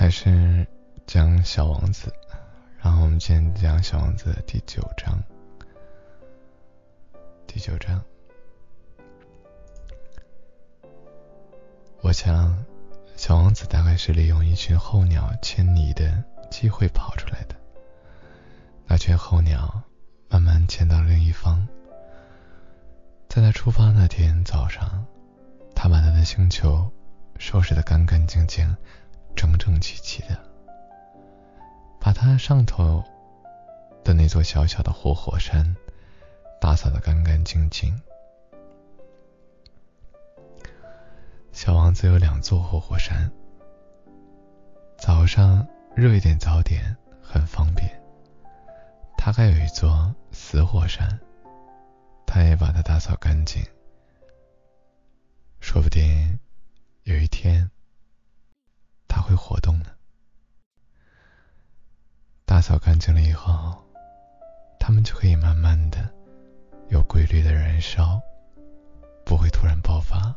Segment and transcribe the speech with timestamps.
[0.00, 0.66] 还是
[1.06, 2.08] 讲《小王子》，
[2.78, 5.22] 然后我们今天讲《小王子》第九章。
[7.46, 8.02] 第九章，
[12.00, 12.64] 我想，
[13.14, 17.54] 小王子大概是利用一群候鸟迁徙的机会跑出来的。
[18.86, 19.82] 那群候鸟
[20.30, 21.68] 慢慢迁到另一方。
[23.28, 25.04] 在他出发那天早上，
[25.74, 26.90] 他把他的星球
[27.38, 28.74] 收拾得干干净净。
[29.34, 30.38] 整整齐齐的，
[32.00, 33.02] 把它上头
[34.04, 35.76] 的那座小小的活火山
[36.60, 38.00] 打扫的干干净净。
[41.52, 43.30] 小王子有两座活火山，
[44.96, 47.88] 早上热一点早点很方便。
[49.16, 51.20] 他还有一座死火山，
[52.26, 53.62] 他也把它打扫干净。
[55.60, 56.38] 说不定
[57.02, 57.70] 有一天。
[59.50, 59.86] 活动呢。
[62.44, 63.84] 打扫干净了以后，
[64.78, 66.08] 它们就可以慢慢的、
[66.88, 68.20] 有规律的燃烧，
[69.24, 70.32] 不会突然爆发。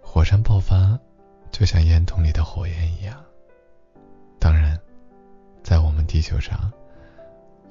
[0.00, 0.96] 火山爆发
[1.50, 3.20] 就像烟筒里的火焰一样。
[4.38, 4.78] 当然，
[5.64, 6.72] 在我们地球上，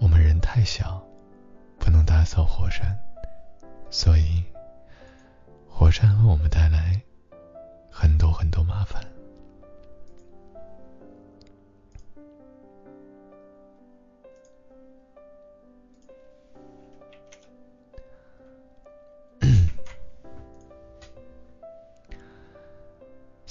[0.01, 1.01] 我们人太小，
[1.79, 2.99] 不能打扫火山，
[3.89, 4.43] 所以
[5.69, 7.01] 火山为我们带来
[7.89, 9.01] 很多很多麻烦。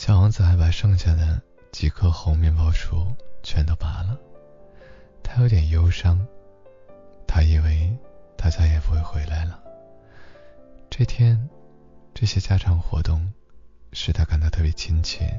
[0.08, 1.38] 小王子还把剩下的
[1.70, 4.18] 几棵猴面包树全都拔了，
[5.22, 6.26] 他有点忧伤，
[7.26, 7.94] 他以为
[8.34, 9.62] 他再也不会回来了。
[10.88, 11.50] 这天，
[12.14, 13.30] 这些家常活动
[13.92, 15.38] 使他感到特别亲切。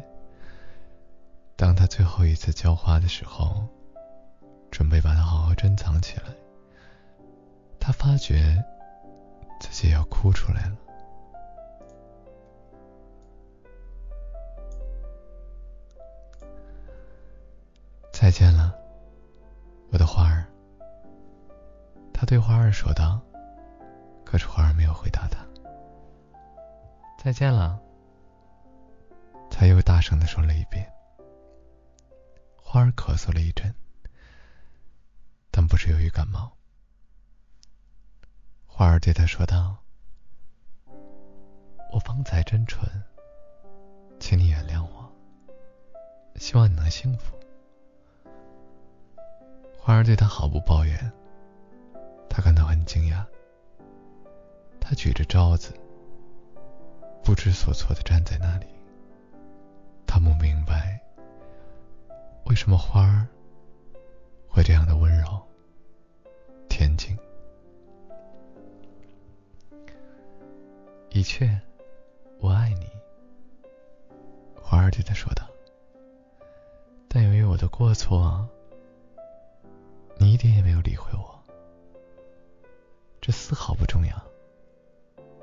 [1.55, 3.67] 当他最后一次浇花的时候，
[4.69, 6.25] 准备把它好好珍藏起来，
[7.79, 8.63] 他发觉
[9.59, 10.77] 自己要哭出来了。
[18.29, 18.77] 再见了，
[19.91, 20.45] 我的花儿。
[22.13, 23.19] 他对花儿说道。
[24.23, 25.43] 可是花儿没有回答他。
[27.17, 27.81] 再见了。
[29.49, 30.87] 他又大声的说了一遍。
[32.55, 33.73] 花儿咳嗽了一阵，
[35.49, 36.51] 但不是由于感冒。
[38.67, 39.75] 花儿对他说道
[41.91, 42.87] ：“我方才真蠢，
[44.19, 45.11] 请你原谅我。
[46.35, 47.35] 希望你能幸福。”
[49.81, 51.11] 花儿对他毫不抱怨，
[52.29, 53.25] 他感到很惊讶。
[54.79, 55.73] 他举着罩子，
[57.23, 58.67] 不知所措的站在那里。
[60.05, 61.01] 他不明白，
[62.45, 63.25] 为什么花儿
[64.47, 65.25] 会这样的温柔、
[66.67, 67.17] 恬静。
[71.09, 71.59] 一切，
[72.39, 72.87] 我爱你。
[74.55, 75.47] 花儿对他说道。
[77.07, 78.47] 但由于我的过错。
[80.39, 81.37] 一点也没有理会我，
[83.19, 84.15] 这丝毫不重要。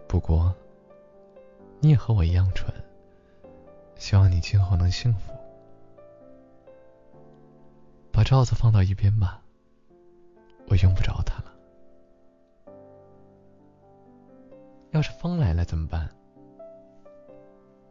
[0.09, 0.55] 不过，
[1.81, 2.73] 你也和我一样蠢。
[3.97, 5.35] 希望你今后能幸福。
[8.11, 9.43] 把罩子放到一边吧，
[10.67, 11.53] 我用不着它了。
[14.93, 16.09] 要是风来了怎么办？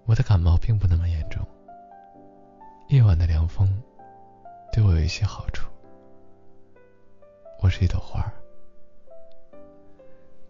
[0.08, 1.46] 我的感冒并不那么严重。
[2.90, 3.80] 夜晚的凉风
[4.74, 5.65] 对我有一些好处。
[7.66, 8.32] 我是一朵花儿。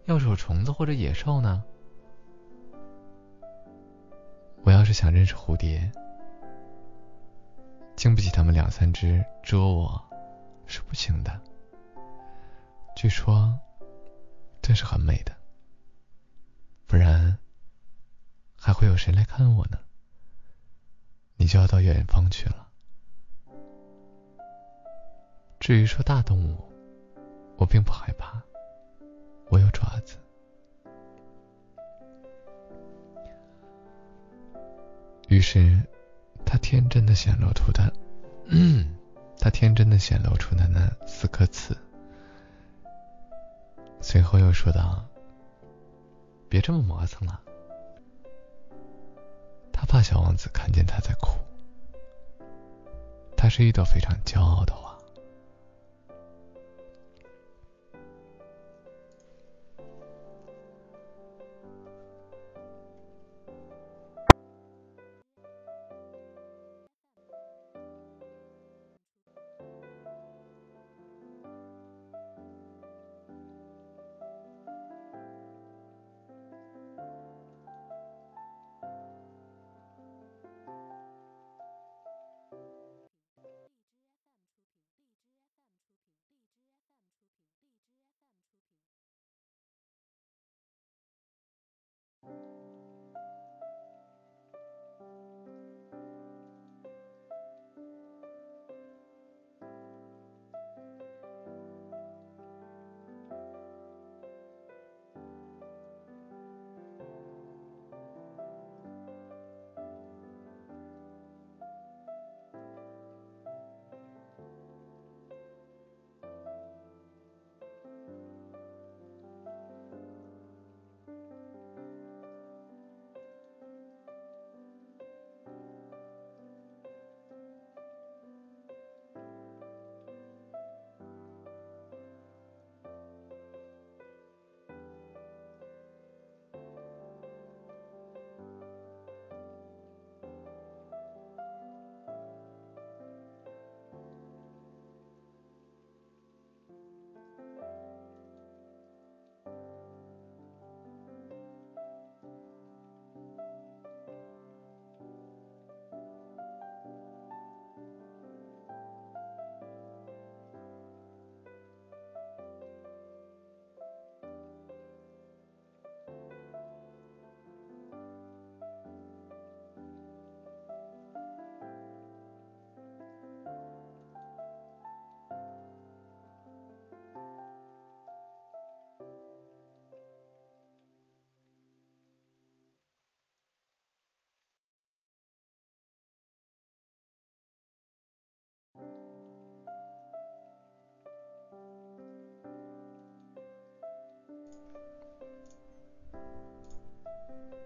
[0.04, 1.64] 要是有虫子或者野兽呢？
[4.64, 5.90] 我要是想认识蝴蝶，
[7.96, 9.98] 经不起他们两三只蛰我，
[10.66, 11.40] 是不行的。
[12.94, 13.58] 据说，
[14.60, 15.34] 这是很美的。
[16.86, 17.38] 不然，
[18.58, 19.78] 还会有谁来看我呢？
[21.36, 22.68] 你就要到远方去了。
[25.58, 26.75] 至于说大动物，
[27.56, 28.42] 我并不害怕，
[29.48, 30.16] 我有爪子。
[35.28, 35.80] 于是，
[36.44, 37.92] 他天真的显露出的，
[39.40, 41.76] 他天真的显露出的那四颗刺。
[44.00, 45.04] 随后又说道
[46.48, 47.40] ：“别这么磨蹭了。”
[49.72, 51.38] 他怕小王子看见他在哭。
[53.36, 54.85] 他是一朵非常骄傲的花。